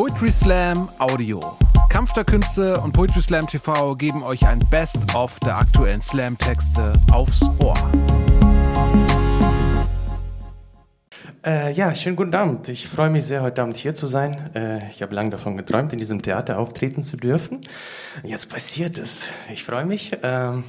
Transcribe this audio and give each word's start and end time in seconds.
Poetry 0.00 0.30
Slam 0.30 0.88
Audio. 0.98 1.40
Kampf 1.90 2.14
der 2.14 2.24
Künste 2.24 2.80
und 2.80 2.92
Poetry 2.92 3.20
Slam 3.20 3.46
TV 3.46 3.94
geben 3.96 4.22
euch 4.22 4.46
ein 4.46 4.58
Best-of 4.70 5.38
der 5.40 5.58
aktuellen 5.58 6.00
Slam-Texte 6.00 6.94
aufs 7.12 7.42
Ohr. 7.58 7.74
Äh, 11.44 11.74
ja, 11.74 11.94
schönen 11.94 12.16
guten 12.16 12.34
Abend. 12.34 12.70
Ich 12.70 12.88
freue 12.88 13.10
mich 13.10 13.24
sehr, 13.24 13.42
heute 13.42 13.60
Abend 13.60 13.76
hier 13.76 13.94
zu 13.94 14.06
sein. 14.06 14.48
Äh, 14.54 14.88
ich 14.88 15.02
habe 15.02 15.14
lange 15.14 15.28
davon 15.28 15.58
geträumt, 15.58 15.92
in 15.92 15.98
diesem 15.98 16.22
Theater 16.22 16.58
auftreten 16.58 17.02
zu 17.02 17.18
dürfen. 17.18 17.60
Jetzt 18.22 18.48
passiert 18.48 18.96
es. 18.96 19.28
Ich 19.52 19.64
freue 19.64 19.84
mich. 19.84 20.16
Ähm, 20.22 20.64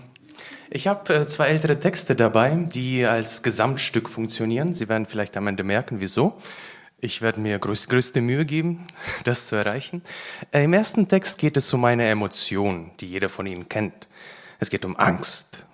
ich 0.70 0.88
habe 0.88 1.14
äh, 1.14 1.26
zwei 1.26 1.48
ältere 1.48 1.80
Texte 1.80 2.16
dabei, 2.16 2.50
die 2.56 3.06
als 3.06 3.44
Gesamtstück 3.44 4.10
funktionieren. 4.10 4.74
Sie 4.74 4.90
werden 4.90 5.06
vielleicht 5.06 5.38
am 5.38 5.48
Ende 5.48 5.64
merken, 5.64 6.02
wieso. 6.02 6.38
Ich 7.04 7.24
werde 7.24 7.40
mir 7.40 7.58
größ 7.58 7.90
größte 7.90 8.22
Mühe 8.22 8.46
geben, 8.46 8.86
das 9.24 9.48
zu 9.48 9.56
erreichen. 9.56 10.04
Äh, 10.52 10.64
Im 10.66 10.74
ersten 10.74 11.08
Text 11.08 11.40
geht 11.40 11.58
es 11.58 11.74
um 11.74 11.84
eine 11.84 12.08
Emotion, 12.08 12.92
die 13.00 13.10
jeder 13.10 13.28
von 13.28 13.48
Ihnen 13.48 13.68
kennt. 13.68 14.08
Es 14.60 14.70
geht 14.70 14.86
um 14.86 14.96
Angst. 14.96 15.66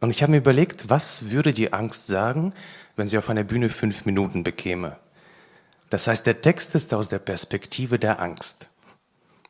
Und 0.00 0.08
ich 0.08 0.22
habe 0.22 0.32
mir 0.32 0.38
überlegt, 0.38 0.88
was 0.88 1.30
würde 1.30 1.52
die 1.52 1.74
Angst 1.74 2.06
sagen, 2.06 2.54
wenn 2.96 3.06
sie 3.06 3.18
auf 3.18 3.28
einer 3.28 3.44
Bühne 3.44 3.68
fünf 3.68 4.06
Minuten 4.06 4.42
bekäme? 4.42 4.96
Das 5.90 6.06
heißt, 6.06 6.26
der 6.26 6.40
Text 6.40 6.74
ist 6.74 6.94
aus 6.94 7.10
der 7.10 7.18
Perspektive 7.18 7.98
der 7.98 8.18
Angst 8.18 8.70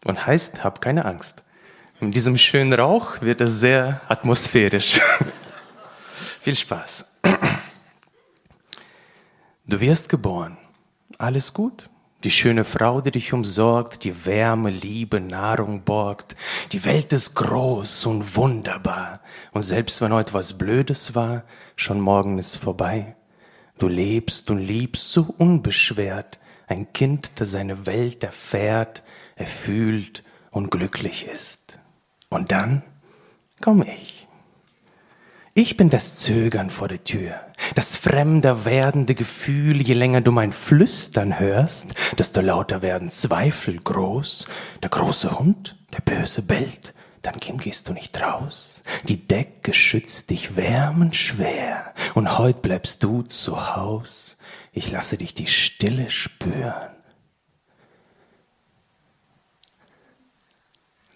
und 0.05 0.27
heißt, 0.27 0.65
hab 0.65 0.81
keine 0.81 1.05
Angst. 1.05 1.45
In 2.01 2.11
diesem 2.11 2.37
schönen 2.37 2.73
Rauch 2.73 3.21
wird 3.23 3.41
es 3.41 3.61
sehr 3.61 4.03
atmosphärisch. 4.09 5.01
Viel 6.41 6.57
Spaß. 6.57 7.07
Du 9.69 9.81
wirst 9.81 10.09
geboren 10.09 10.57
alles 11.19 11.55
gut. 11.55 11.89
Die 12.25 12.31
schöne 12.31 12.65
Frau, 12.65 13.01
die 13.01 13.11
dich 13.11 13.33
umsorgt, 13.33 14.03
die 14.03 14.25
Wärme, 14.25 14.71
Liebe, 14.71 15.21
Nahrung 15.21 15.83
borgt. 15.83 16.35
Die 16.73 16.85
Welt 16.85 17.13
ist 17.13 17.35
groß 17.35 18.07
und 18.07 18.37
wunderbar. 18.37 19.21
Und 19.53 19.63
selbst 19.63 20.01
wenn 20.01 20.13
heute 20.13 20.35
was 20.35 20.57
Blödes 20.57 21.15
war, 21.15 21.45
schon 21.77 22.01
morgen 22.01 22.39
ist 22.39 22.57
vorbei. 22.57 23.15
Du 23.79 23.87
lebst 23.87 24.51
und 24.51 24.59
liebst 24.59 25.13
so 25.13 25.35
unbeschwert. 25.39 26.41
Ein 26.67 26.93
Kind, 26.93 27.31
das 27.37 27.53
seine 27.53 27.87
Welt 27.87 28.25
erfährt, 28.25 29.03
erfühlt 29.37 30.25
und 30.51 30.71
glücklich 30.71 31.27
ist. 31.27 31.79
Und 32.29 32.51
dann 32.51 32.83
komm 33.61 33.83
ich. 33.83 34.26
Ich 35.59 35.79
bin 35.79 35.89
das 35.89 36.17
Zögern 36.17 36.69
vor 36.69 36.87
der 36.87 37.03
Tür, 37.03 37.35
das 37.75 37.97
fremder 37.97 38.67
werdende 38.67 39.15
Gefühl, 39.15 39.81
je 39.81 39.95
länger 39.95 40.21
du 40.21 40.31
mein 40.31 40.53
Flüstern 40.53 41.41
hörst, 41.41 41.95
desto 42.19 42.43
lauter 42.43 42.83
werden 42.83 43.09
Zweifel 43.09 43.81
groß. 43.81 44.49
Der 44.83 44.91
große 44.91 45.39
Hund, 45.39 45.79
der 45.95 46.03
böse 46.03 46.43
bellt, 46.43 46.93
dann 47.23 47.41
Kim 47.41 47.57
gehst 47.57 47.89
du 47.89 47.95
nicht 47.95 48.21
raus. 48.21 48.83
Die 49.09 49.27
Decke 49.27 49.73
schützt 49.73 50.29
dich 50.29 50.57
wärmend 50.57 51.17
schwer 51.17 51.95
und 52.15 52.37
heut 52.37 52.61
bleibst 52.61 53.03
du 53.03 53.23
zu 53.23 53.75
Haus. 53.75 54.37
Ich 54.73 54.91
lasse 54.91 55.17
dich 55.17 55.33
die 55.33 55.47
Stille 55.47 56.11
spüren. 56.11 56.91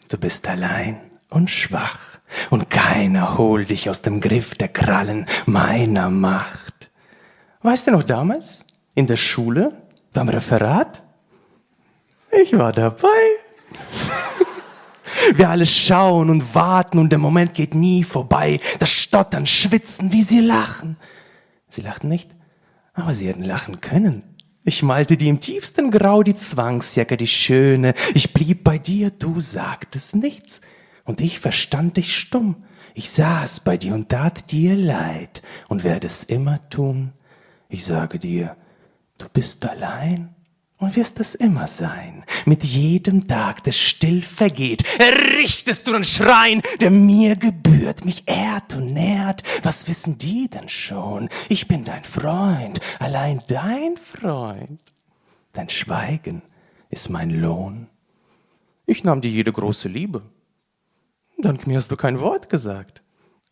Du 0.08 0.16
bist 0.16 0.48
allein 0.48 0.98
und 1.28 1.50
schwach 1.50 2.09
und 2.50 2.70
keiner 2.70 3.38
holt 3.38 3.70
dich 3.70 3.90
aus 3.90 4.02
dem 4.02 4.20
Griff 4.20 4.54
der 4.54 4.68
Krallen 4.68 5.26
meiner 5.46 6.10
Macht. 6.10 6.90
Weißt 7.62 7.86
du 7.86 7.92
noch 7.92 8.02
damals? 8.02 8.64
In 8.94 9.06
der 9.06 9.16
Schule? 9.16 9.72
Beim 10.12 10.28
Referat? 10.28 11.02
Ich 12.42 12.56
war 12.56 12.72
dabei. 12.72 13.08
Wir 15.34 15.50
alle 15.50 15.66
schauen 15.66 16.30
und 16.30 16.54
warten 16.54 16.98
und 16.98 17.10
der 17.10 17.18
Moment 17.18 17.54
geht 17.54 17.74
nie 17.74 18.04
vorbei. 18.04 18.60
Das 18.78 18.92
Stottern, 18.92 19.46
Schwitzen, 19.46 20.12
wie 20.12 20.22
sie 20.22 20.40
lachen. 20.40 20.96
Sie 21.68 21.82
lachten 21.82 22.08
nicht, 22.08 22.30
aber 22.94 23.14
sie 23.14 23.28
hätten 23.28 23.44
lachen 23.44 23.80
können. 23.80 24.22
Ich 24.64 24.82
malte 24.82 25.16
die 25.16 25.28
im 25.28 25.40
tiefsten 25.40 25.90
Grau 25.90 26.22
die 26.22 26.34
Zwangsjacke, 26.34 27.16
die 27.16 27.26
schöne. 27.26 27.94
Ich 28.14 28.32
blieb 28.32 28.62
bei 28.62 28.78
dir, 28.78 29.10
du 29.10 29.40
sagtest 29.40 30.16
nichts. 30.16 30.60
Und 31.10 31.20
ich 31.20 31.40
verstand 31.40 31.96
dich 31.96 32.16
stumm. 32.16 32.54
Ich 32.94 33.10
saß 33.10 33.64
bei 33.64 33.76
dir 33.76 33.94
und 33.94 34.10
tat 34.10 34.52
dir 34.52 34.76
leid 34.76 35.42
und 35.68 35.82
werde 35.82 36.06
es 36.06 36.22
immer 36.22 36.60
tun. 36.70 37.12
Ich 37.68 37.84
sage 37.84 38.20
dir, 38.20 38.56
du 39.18 39.26
bist 39.28 39.68
allein 39.68 40.32
und 40.78 40.94
wirst 40.94 41.18
es 41.18 41.34
immer 41.34 41.66
sein. 41.66 42.24
Mit 42.46 42.62
jedem 42.62 43.26
Tag, 43.26 43.64
der 43.64 43.72
still 43.72 44.22
vergeht, 44.22 44.84
errichtest 45.00 45.88
du 45.88 45.94
den 45.94 46.04
Schrein, 46.04 46.62
der 46.78 46.92
mir 46.92 47.34
gebührt, 47.34 48.04
mich 48.04 48.22
ehrt 48.26 48.76
und 48.76 48.92
nährt. 48.92 49.42
Was 49.64 49.88
wissen 49.88 50.16
die 50.16 50.48
denn 50.48 50.68
schon? 50.68 51.28
Ich 51.48 51.66
bin 51.66 51.82
dein 51.82 52.04
Freund, 52.04 52.78
allein 53.00 53.42
dein 53.48 53.96
Freund. 53.96 54.80
Dein 55.54 55.70
Schweigen 55.70 56.42
ist 56.88 57.10
mein 57.10 57.30
Lohn. 57.30 57.88
Ich 58.86 59.02
nahm 59.02 59.20
dir 59.20 59.32
jede 59.32 59.52
große 59.52 59.88
Liebe 59.88 60.22
Mir 61.66 61.76
hast 61.76 61.90
du 61.90 61.96
kein 61.96 62.20
Wort 62.20 62.48
gesagt. 62.48 63.02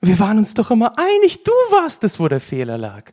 Wir 0.00 0.18
waren 0.18 0.38
uns 0.38 0.54
doch 0.54 0.70
immer 0.70 0.98
einig, 0.98 1.42
du 1.42 1.52
warst 1.70 2.04
es, 2.04 2.20
wo 2.20 2.28
der 2.28 2.40
Fehler 2.40 2.78
lag. 2.78 3.10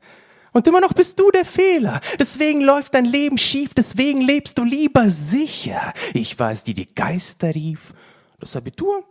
Und 0.52 0.68
immer 0.68 0.80
noch 0.80 0.94
bist 0.94 1.19
du 1.19 1.31
der 1.31 1.46
Fehler. 1.46 2.00
Deswegen 2.19 2.62
läuft 2.62 2.94
dein 2.94 3.06
Leben 3.06 3.38
schief, 3.38 3.74
deswegen 3.74 4.22
lebst 4.22 4.58
du 4.58 4.64
lieber 4.64 5.09
sicher. 5.09 5.94
Ich 6.14 6.40
war 6.40 6.52
es, 6.52 6.64
die 6.64 6.74
die 6.74 6.94
Geister 6.94 7.53
rief. 7.53 7.94
Das 8.40 8.56
Abitur 8.56 9.03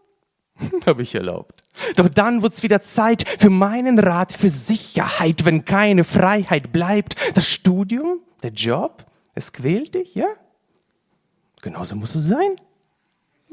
habe 0.86 1.02
ich 1.02 1.14
erlaubt. 1.14 1.62
Doch 1.96 2.08
dann 2.08 2.42
wird's 2.42 2.62
wieder 2.62 2.80
Zeit 2.80 3.28
für 3.38 3.50
meinen 3.50 3.98
Rat, 3.98 4.32
für 4.32 4.48
Sicherheit, 4.48 5.44
wenn 5.44 5.64
keine 5.64 6.04
Freiheit 6.04 6.72
bleibt. 6.72 7.16
Das 7.36 7.50
Studium, 7.50 8.20
der 8.42 8.52
Job, 8.52 9.04
es 9.34 9.52
quält 9.52 9.94
dich, 9.94 10.14
ja? 10.14 10.28
Genauso 11.60 11.96
muss 11.96 12.14
es 12.14 12.26
sein. 12.26 12.56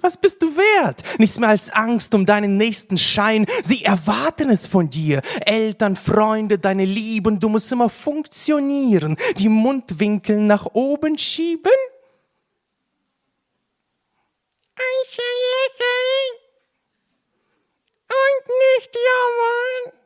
Was 0.01 0.17
bist 0.17 0.41
du 0.41 0.47
wert? 0.55 1.01
Nichts 1.19 1.39
mehr 1.39 1.49
als 1.49 1.71
Angst 1.71 2.13
um 2.13 2.25
deinen 2.25 2.57
nächsten 2.57 2.97
Schein. 2.97 3.45
Sie 3.63 3.85
erwarten 3.85 4.49
es 4.49 4.67
von 4.67 4.89
dir. 4.89 5.21
Eltern, 5.45 5.95
Freunde, 5.95 6.57
deine 6.57 6.85
Lieben. 6.85 7.39
Du 7.39 7.49
musst 7.49 7.71
immer 7.71 7.89
funktionieren. 7.89 9.15
Die 9.37 9.49
Mundwinkel 9.49 10.41
nach 10.41 10.65
oben 10.73 11.17
schieben. 11.17 11.71
Ein 14.75 15.05
lächeln. 15.53 16.41
Und 18.09 18.47
nicht 18.79 18.95
jammern. 18.95 20.01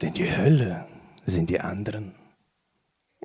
Denn 0.00 0.14
die 0.14 0.36
Hölle 0.36 0.86
sind 1.26 1.50
die 1.50 1.60
anderen. 1.60 2.14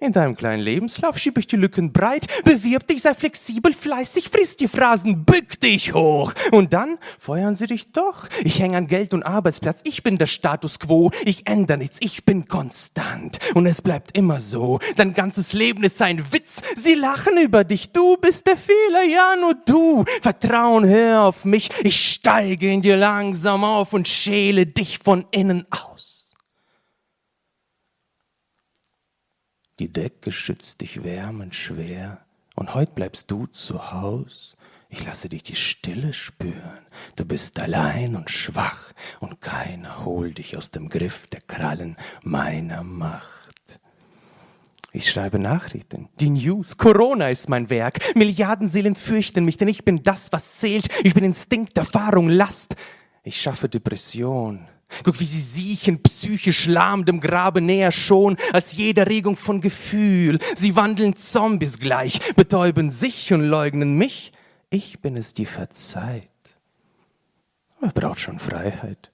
In 0.02 0.14
deinem 0.14 0.38
kleinen 0.38 0.64
Lebenslauf 0.64 1.18
schiebe 1.18 1.42
ich 1.42 1.48
die 1.48 1.58
Lücken 1.58 1.92
breit, 1.92 2.28
bewirb 2.46 2.88
dich, 2.88 3.02
sei 3.02 3.14
flexibel, 3.14 3.74
fleißig, 3.74 4.30
friss 4.30 4.56
die 4.56 4.70
Phrasen, 4.70 5.26
bück 5.26 5.60
dich 5.60 5.94
hoch. 5.94 6.32
Und 6.52 6.72
dann 6.72 6.98
feuern 7.20 7.54
sie 7.54 7.66
dich 7.66 7.92
doch. 7.92 8.30
Ich 8.46 8.62
hänge 8.62 8.78
an 8.78 8.88
Geld 8.88 9.14
und 9.14 9.24
Arbeitsplatz, 9.24 9.82
ich 9.84 10.02
bin 10.02 10.18
der 10.18 10.28
Status 10.28 10.80
quo, 10.80 11.12
ich 11.26 11.48
ändere 11.48 11.80
nichts, 11.80 11.98
ich 12.00 12.24
bin 12.24 12.48
konstant. 12.48 13.40
Und 13.56 13.66
es 13.66 13.82
bleibt 13.82 14.18
immer 14.18 14.40
so. 14.40 14.80
Dein 14.96 15.14
ganzes 15.14 15.52
Leben 15.52 15.84
ist 15.84 16.02
ein 16.02 16.32
Witz, 16.32 16.62
sie 16.78 16.94
lachen 16.94 17.38
über 17.38 17.66
dich, 17.66 17.92
du 17.92 18.16
bist 18.16 18.48
der 18.48 18.56
Fehler, 18.56 19.04
ja 19.04 19.36
nur 19.36 19.56
du. 19.66 20.06
Vertrauen, 20.22 20.88
hör 20.88 21.24
auf 21.24 21.44
mich, 21.44 21.70
ich 21.84 22.10
steige 22.10 22.72
in 22.72 22.82
dir 22.82 22.96
langsam 22.96 23.66
auf 23.66 23.92
und 23.92 24.08
schäle 24.08 24.66
dich 24.66 25.00
von 25.00 25.26
innen 25.32 25.66
aus. 25.72 26.19
Die 29.80 29.88
Decke 29.88 30.34
schützt 30.34 30.82
dich 30.82 31.06
wärmend 31.06 31.56
schwer, 31.56 32.20
und 32.56 32.76
heut 32.76 32.96
bleibst 32.96 33.32
du 33.32 33.46
zu 33.46 33.94
Haus. 33.94 34.58
Ich 34.90 35.06
lasse 35.06 35.30
dich 35.30 35.44
die 35.44 35.56
Stille 35.56 36.12
spüren. 36.12 36.82
Du 37.16 37.24
bist 37.24 37.58
allein 37.62 38.18
und 38.18 38.30
schwach, 38.30 38.92
und 39.22 39.40
keiner 39.40 40.04
holt 40.04 40.38
dich 40.38 40.58
aus 40.58 40.72
dem 40.72 40.90
Griff 40.90 41.28
der 41.28 41.40
Krallen 41.40 41.96
meiner 42.22 42.84
Macht. 42.84 43.80
Ich 44.92 45.10
schreibe 45.10 45.40
Nachrichten, 45.40 46.10
die 46.20 46.32
News, 46.32 46.76
Corona 46.76 47.30
ist 47.30 47.48
mein 47.48 47.70
Werk. 47.70 48.00
Milliarden 48.16 48.68
Seelen 48.68 48.96
fürchten 48.96 49.46
mich, 49.46 49.58
denn 49.58 49.70
ich 49.70 49.86
bin 49.86 50.04
das, 50.04 50.34
was 50.34 50.58
zählt. 50.58 50.88
Ich 51.06 51.14
bin 51.14 51.24
Instinkt, 51.24 51.78
Erfahrung, 51.78 52.28
Last. 52.28 52.76
Ich 53.24 53.40
schaffe 53.40 53.70
Depression, 53.70 54.68
Guck, 55.04 55.20
wie 55.20 55.26
sie 55.26 55.40
siechen, 55.40 56.02
psychisch 56.02 56.66
lahm 56.66 57.06
dem 57.06 57.20
Grabe 57.20 57.62
näher 57.62 57.92
schon 57.92 58.38
als 58.54 58.74
jede 58.74 59.08
Regung 59.08 59.38
von 59.38 59.62
Gefühl. 59.62 60.40
Sie 60.56 60.76
wandeln 60.76 61.16
Zombies 61.16 61.80
gleich, 61.80 62.20
betäuben 62.36 62.90
sich 62.90 63.32
und 63.32 63.42
leugnen 63.42 63.98
mich. 63.98 64.32
Ich 64.70 65.00
bin 65.00 65.16
es, 65.16 65.34
die 65.34 65.46
verzeiht. 65.46 66.28
Wer 67.80 67.92
braucht 67.92 68.20
schon 68.20 68.40
Freiheit? 68.40 69.12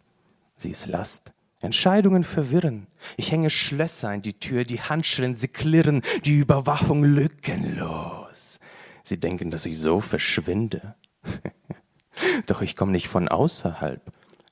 Sie 0.58 0.72
ist 0.72 0.88
Last. 0.88 1.34
Entscheidungen 1.62 2.24
verwirren. 2.24 2.88
Ich 3.18 3.32
hänge 3.32 3.50
Schlösser 3.50 4.14
in 4.14 4.22
die 4.22 4.40
Tür, 4.40 4.64
die 4.64 4.82
Handschellen, 4.82 5.36
sie 5.36 5.48
klirren, 5.48 6.02
die 6.24 6.38
Überwachung 6.38 7.04
lückenlos. 7.04 8.60
Sie 9.04 9.20
denken, 9.20 9.52
dass 9.52 9.66
ich 9.66 9.78
so 9.78 10.00
verschwinde. 10.00 10.96
Doch 12.46 12.62
ich 12.62 12.76
komme 12.76 12.92
nicht 12.92 13.08
von 13.08 13.28
außerhalb. 13.28 14.02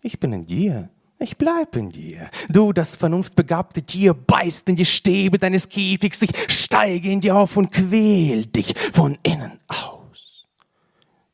Ich 0.01 0.19
bin 0.19 0.33
in 0.33 0.45
dir. 0.45 0.89
Ich 1.23 1.37
bleib 1.37 1.77
in 1.77 1.89
dir. 1.89 2.29
Du, 2.49 2.73
das 2.73 2.97
vernunftbegabte 2.97 3.81
Tier, 3.83 4.13
beißt 4.13 4.67
in 4.67 4.75
die 4.75 4.85
Stäbe 4.85 5.37
deines 5.37 5.69
Käfigs. 5.69 6.21
Ich 6.21 6.31
steige 6.49 7.09
in 7.09 7.21
dir 7.21 7.37
auf 7.37 7.55
und 7.55 7.71
quäl 7.71 8.45
dich 8.45 8.73
von 8.91 9.17
innen 9.23 9.57
aus. 9.69 10.45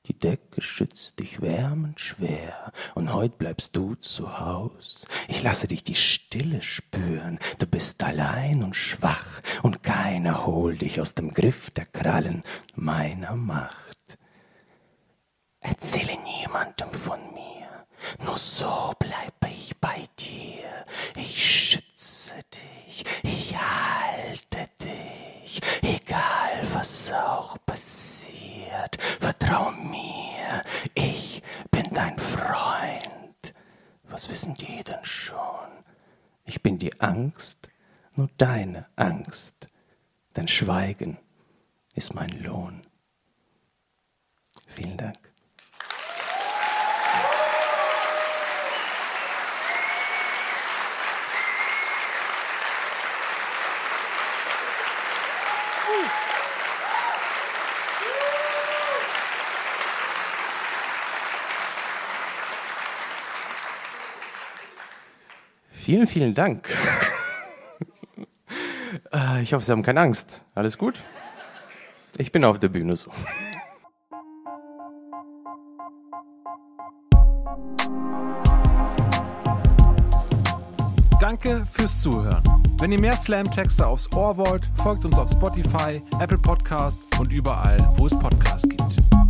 Die 0.06 0.14
Decke 0.14 0.62
schützt 0.62 1.18
dich 1.18 1.42
wärmend 1.42 2.00
schwer 2.00 2.72
und 2.94 3.12
heut 3.12 3.40
bleibst 3.40 3.76
du 3.76 3.96
zu 3.96 4.40
Haus. 4.40 5.08
Ich 5.28 5.42
lasse 5.42 5.68
dich 5.68 5.84
die 5.84 5.96
Stille 5.96 6.62
spüren. 6.62 7.40
Du 7.58 7.66
bist 7.66 8.04
allein 8.04 8.62
und 8.62 8.76
schwach 8.76 9.42
und 9.64 9.82
keiner 9.82 10.46
holt 10.46 10.82
dich 10.82 11.02
aus 11.02 11.16
dem 11.16 11.32
Griff 11.32 11.72
der 11.72 11.88
Krallen 11.88 12.44
meiner 12.76 13.36
Macht. 13.36 13.98
Erzähle 15.62 16.16
niemandem 16.24 16.92
von 16.92 17.20
mir, 17.34 17.59
nur 18.24 18.38
so 18.38 18.94
bleibe 19.00 19.50
ich 19.52 19.76
bei 19.80 20.04
dir. 20.18 20.86
Ich 21.16 21.72
schütze 21.72 22.36
dich, 22.54 23.04
ich 23.24 23.56
halte 23.58 24.70
dich, 24.82 25.60
egal 25.82 26.62
was 26.74 27.12
auch 27.12 27.58
passiert. 27.66 28.98
Vertrau 29.20 29.72
mir, 29.72 30.64
ich 30.94 31.42
bin 31.72 31.84
dein 31.92 32.18
Freund. 32.18 33.54
Was 34.04 34.30
wissen 34.30 34.54
die 34.56 34.84
denn 34.84 35.04
schon? 35.04 35.70
Ich 36.46 36.62
bin 36.64 36.78
die 36.78 37.00
Angst, 37.00 37.70
nur 38.16 38.30
deine 38.38 38.88
Angst. 38.96 39.68
Dein 40.34 40.48
Schweigen 40.48 41.18
ist 41.96 42.14
mein 42.16 42.30
Lohn. 42.44 42.82
Vielen 44.68 44.98
Dank. 44.98 45.29
Vielen, 65.90 66.06
vielen 66.06 66.36
Dank. 66.36 66.70
Äh, 69.14 69.44
ich 69.44 69.54
hoffe, 69.54 69.64
Sie 69.64 69.72
haben 69.72 69.84
keine 69.84 70.02
Angst. 70.02 70.42
Alles 70.56 70.78
gut? 70.78 71.00
Ich 72.18 72.32
bin 72.32 72.44
auf 72.44 72.60
der 72.60 72.70
Bühne 72.70 72.96
so. 72.96 73.12
Danke 81.20 81.68
fürs 81.72 82.02
Zuhören. 82.02 82.44
Wenn 82.80 82.92
ihr 82.92 83.00
mehr 83.00 83.16
Slam-Texte 83.18 83.86
aufs 83.86 84.12
Ohr 84.14 84.38
wollt, 84.38 84.70
folgt 84.82 85.06
uns 85.06 85.20
auf 85.20 85.30
Spotify, 85.30 86.02
Apple 86.20 86.40
Podcasts 86.40 87.08
und 87.20 87.32
überall, 87.32 87.78
wo 87.96 88.08
es 88.08 88.18
Podcasts 88.18 88.68
gibt. 88.68 89.29